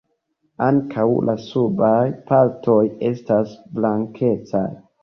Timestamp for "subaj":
1.49-2.01